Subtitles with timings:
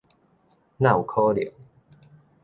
[0.77, 1.43] 哪有可能